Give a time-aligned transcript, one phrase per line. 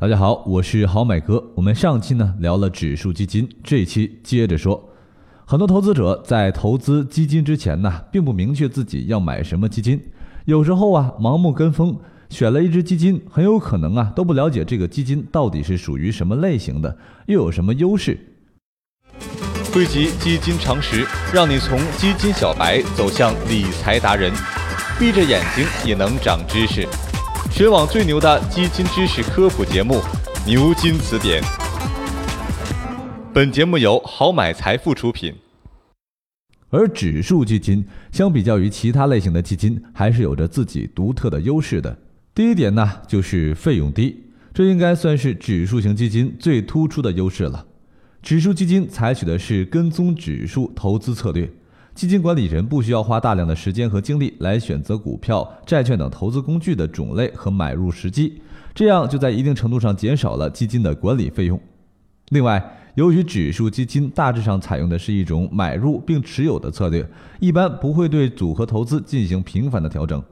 [0.00, 1.44] 大家好，我是好买哥。
[1.56, 4.90] 我们上期呢聊了指数基金，这期接着说。
[5.44, 10.00] 很多投资者在投资基金之前呢，并不明确自己要买什么基金，
[10.44, 11.98] 有时候啊盲目跟风，
[12.30, 16.96] 选了一只基金，很有可能啊都不了解这个基金到底是属于什么类型的，
[17.26, 18.16] 又有什么优势。
[19.74, 21.04] 汇集基金常识，
[21.34, 24.32] 让你从基金小白走向理财达人，
[24.96, 26.86] 闭着眼睛也能长知识。
[27.50, 29.94] 全网最牛的基金知识科普节目
[30.46, 31.42] 《牛津词典》。
[33.32, 35.34] 本节目由好买财富出品。
[36.70, 41.98] 而指数基金相比较于其他类型的基金，还是有着自己独特的优势的。
[42.34, 44.24] 第一点呢，就是费用低，
[44.54, 47.66] 这应该算是指数型基金最突出的优势了。
[48.22, 51.50] 指数基金采取的是跟踪指数投资策略。
[51.98, 58.40] 基金管理人不需要花大量的时间和精力来选择股票、债券等投资工具的种类和买入时机，
[58.72, 61.60] 这样就在一定程度上减少了基金的管理费用。
[62.28, 67.04] 另外，由于指数基金大致上采用的是一种买入并持有的策略，
[67.40, 70.22] 一般不会对组合投资进行频繁的调整，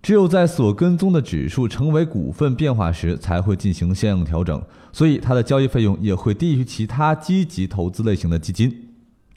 [0.00, 8.86] 只有在所跟踪的指数成为股份变化时才会进行相应调整，所以它的交易费用也会低于其他积极投资类型的基金。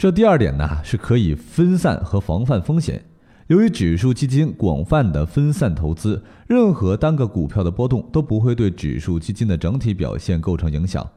[0.04, 3.02] 这第二点呢，是可以分散和防范风险。
[3.48, 11.10] 由于指数基金广泛的分散投资，任何单个股票的波动都不会对指数基金的整体表现构成影响。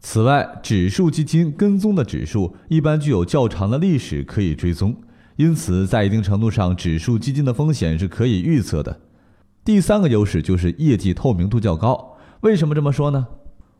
[0.00, 4.94] 此外，指数基金跟踪的指数一般具有较长的历史可以追踪，
[5.36, 9.00] 因此在一定程度上，指数基金的风险是可以预测的。
[9.64, 12.18] 第三个优势就是业绩透明度较高。
[12.42, 13.26] 为什么这么说呢？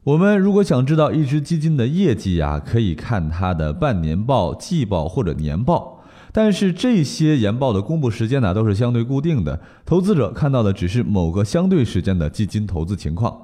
[0.06, 6.00] 我们如果想知道一只基金的业绩呀，可以看它的半年报、季报或者年报。
[6.30, 13.36] 但是这些研报的公布时间呢，都是相对固定的，投资者看到的只是某个相对时间的基金投资情况。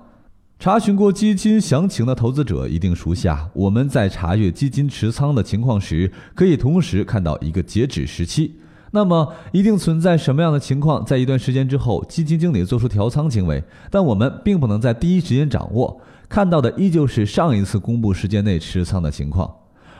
[0.60, 3.48] 查询过基金详情的投资者一定熟悉啊。
[3.54, 8.54] 我们在查阅基金持仓的情况时，可以同时看到一个截止时期。
[8.92, 16.00] 那么，一定存在什么样的情况，在一段时间之后，基金经理做出调仓行为，但我们并不能在第一时间掌握。
[16.32, 19.54] 看到的依旧是上一次公布时间内持仓的情况，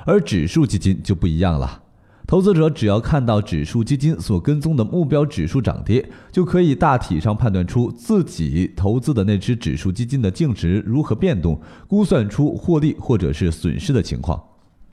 [0.06, 1.82] 而指数基金就不一样了。
[2.26, 14.42] 投资者只要看到指数基金所跟踪的目标指数涨跌，就可以大体上判断出自己投资的那只指数基金的净值如何变动，估算出获利或者是损失的情况。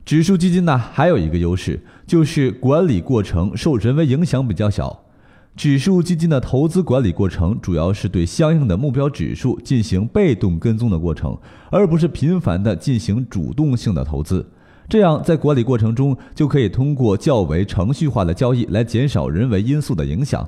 [0.04, 5.06] 指数基金呢，还有一个优势，就是管理过程受人为影响比较小。
[5.56, 11.38] 指数基金的投资管理过程，主要是对相应的目标指数进行被动跟踪的过程，
[11.70, 14.46] 而不是频繁的进行主动性的投资。
[14.88, 20.48] 这样，在管理过程中就可以通过较为程序化的交易来减少人为因素的影响。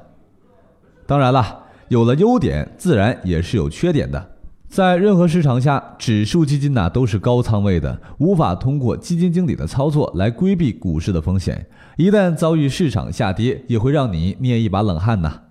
[1.05, 4.29] 当然了，有了优点，自然也是有缺点的。
[4.71, 11.67] 在任何市场下，指数基金呢都是高仓位的，无法通过基金经理的操作来规避股市的风险。
[11.97, 15.41] 一旦遭遇市场下跌，也会让你捏一把冷汗呐。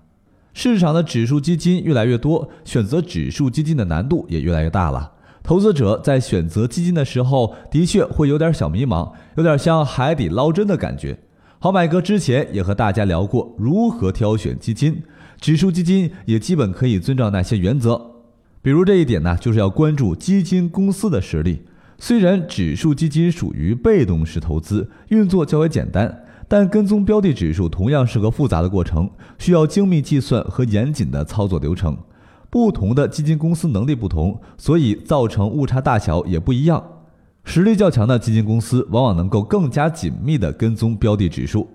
[0.54, 5.12] 市场的指数基金越来越多，选择指数基金的难度也越来越大了。
[5.42, 11.18] 投资者在选择基金的时候，的确会有点小迷茫，有点像海底捞针的感觉。
[11.58, 15.02] 好买哥之前也和大家聊过如何挑选基金，
[15.38, 18.09] 指数基金也基本可以遵照那些原则。
[18.62, 21.62] 比如这一点呢，就是要关注基金公司的实力。
[21.98, 31.96] 虽然指数基金属于被动式投资，运作较为简单，但跟踪标的指数同样是个复杂的过程，需要精密计算和严谨的操作流程。
[32.50, 36.82] 不同的基金公司能力不同，所以造成误差大小也不一样。
[37.44, 41.66] 实力较强的基金公司往往能够更加紧密地跟踪标的指数。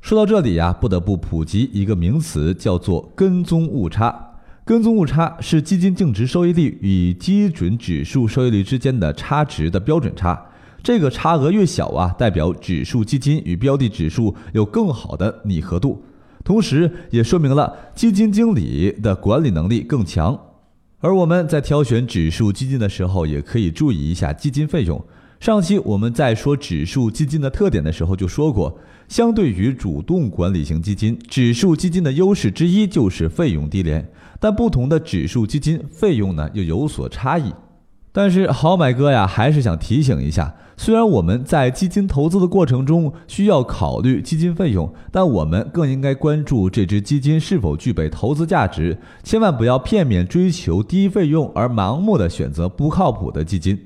[0.00, 4.31] 说到这里呀，不得不普及一个名词，叫做跟踪误差。
[4.64, 10.40] 跟踪误差是基金净值收益率与基准指数收益率之间的差值的标准差。
[10.84, 16.04] 这个差额越小啊，代表指数基金与标的指数有更好的拟合度，
[16.44, 20.38] 同时也说明了基金经理的管理能力更强。
[21.00, 25.04] 而我们在挑选指数基金的时候，也可以注意一下基金费用。
[25.42, 28.78] 上期我们在说指数基金的特点的时候就说过，
[29.08, 34.08] 相对于主动管理型基金，指数基金的优势之一就是费用低廉。
[34.38, 37.52] 但不同的指数基金费用呢又有所差异。
[38.12, 48.96] 但是好买哥呀，还是想提醒一下：虽然我们在基金投资的过程中需要考虑基金费用，但我们更应该关注这只基金是否具备投资价值。
[49.24, 53.76] 千万不要片面追求低费用而盲目的选择不靠谱的基金。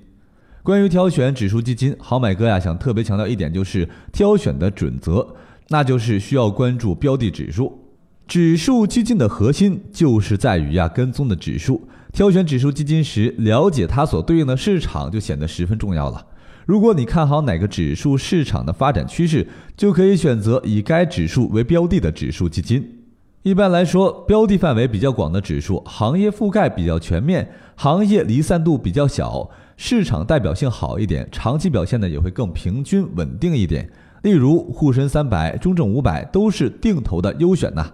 [0.67, 5.25] 关于挑选指数基金，好买哥呀想特别强调一点，就是挑选的准则，
[5.69, 7.79] 那就是需要关注标的指数。
[8.27, 11.87] 指数基金的核心就是在于呀跟踪的指数。
[12.13, 16.27] 挑选指数基金时，了解它所对应的市场就显得十分重要了。
[16.65, 19.47] 如果你看好哪个指数市场的发展趋势，
[19.77, 23.05] 就可以选择以该指数为标的的指数基金。
[23.45, 33.91] 一般来说，标的范围比较广的指数，行业覆盖比较全面，行业离散度比较小，市场代表性好一点，长期表现呢也会更平均稳定一点。
[34.23, 37.93] 例如沪深三百、中证五百都是定投的优选呐。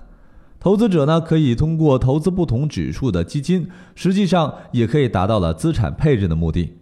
[0.60, 6.74] 投资者呢，可以通过投资不同指数的基金，实际上也可以达到了资产配置的目的。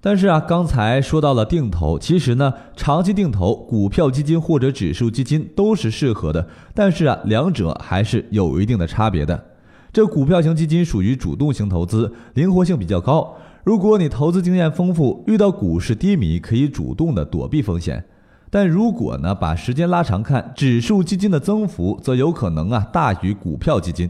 [0.00, 6.46] 但是啊，刚才说到了定投，其实呢，长期定投股票基金或者指数基金都是适合的。
[6.74, 9.42] 但是啊，两者还是有一定的差别的。
[9.90, 13.34] 这股票型基金属于主动型投资，灵活性比较高。
[13.68, 18.02] 如果你投资经验丰富，遇到股市低迷可以主动的躲避风险。
[18.48, 24.08] 但如果呢，把时间拉长看，指数基金的增幅则有可能啊大于股票基金。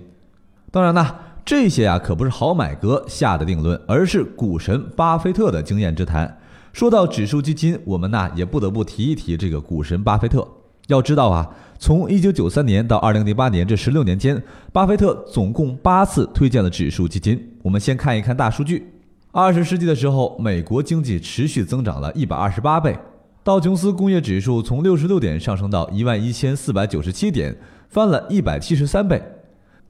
[0.71, 1.05] 当然呢，
[1.45, 6.39] 这些啊可不是好买哥下的定论，而是股神巴菲特的经验之谈。
[6.73, 10.47] 说到指数基金，我们呢也不得不提一提这个股神巴菲特。
[10.87, 11.45] 要知道啊，
[11.81, 14.41] 从1993年到2008年这16年间，
[14.73, 17.45] 巴菲特总共八次推荐了指数基金。
[17.65, 18.87] 我们先看一看大数据：
[19.31, 22.99] 二十世纪的时候，美国经济持续增长了一百二十八倍。
[23.45, 27.55] 道琼斯工业指数从六十六点上升到一万一千四百九十七点，
[27.91, 29.23] 翻了一百七十三倍。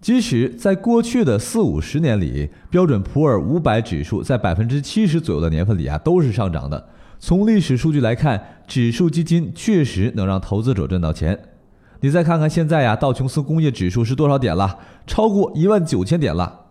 [0.01, 6.89] 即使在过去的四五十年里，标准普尔五百指数在百分之七十左右的年份里啊都是上涨的。
[7.21, 11.39] 从历史数据来看，指数基金确实能让投资者赚到钱。
[12.01, 14.79] 你再看看现在呀，道琼斯工业指数是多少点了？
[15.07, 16.67] 超过一万九千点了。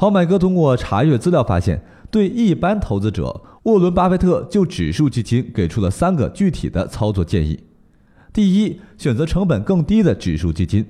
[0.00, 3.42] 好买哥通过查阅资料发现，对一般投资者。
[3.64, 7.60] 沃伦·巴菲特就指数基金给出了三个具体的操作建议：
[8.32, 10.86] 第一，选择成本更低的指数基金。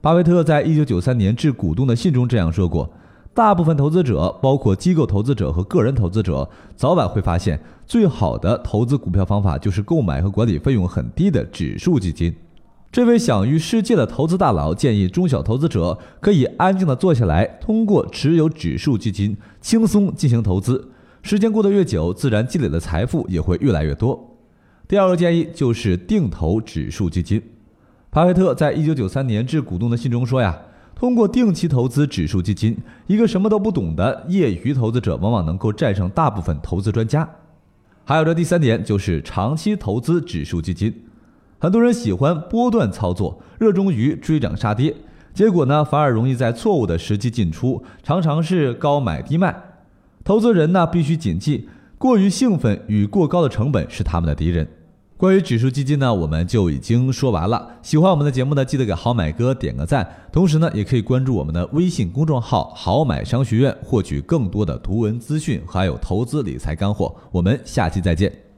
[0.00, 2.92] 巴菲特在一九九三年致股东的信中这样说过
[3.32, 12.34] ：“大部分投资者，包括机构投资者和个人投资者，早晚会发现，最好的投资股票方法就是购买和管理费用很低的指数基金。”
[12.92, 20.90] 这位享誉世界的投资大佬建议中小投资者可以安静地坐下来，通过持有指数基金轻松进行投资。
[21.22, 24.36] 时间过得越久，自然积累的财富也会越来越多。
[24.86, 27.42] 第二个建议就是定投指数基金。
[28.10, 30.54] 巴菲特在一九九三年致股东的信中说呀
[30.94, 37.26] ：“通过定期投资指数基金，一个什么都不懂的业余投资者往往能够战胜大部分投资专家。”
[38.04, 40.94] 还有这第三点就是长期投资指数基金。
[41.62, 44.92] 很多人喜欢波段操作，热衷于追涨杀跌，
[45.32, 49.54] 结果呢，反而容易在错误的时机进出，常常是高买低卖。
[50.24, 51.68] 投资人呢，必须谨记，
[51.98, 54.66] 过于兴奋与过高的成本是他们的敌人。
[55.16, 57.76] 关于指数基金呢，我们就已经说完了。
[57.80, 67.14] 喜欢我们的节目呢，记得给好买哥点个赞，同时呢，也可以关注我们的微信公众号“好买商学院”，获取更多的图文资讯，还有投资理财干货。
[67.30, 68.51] 我们下期再见。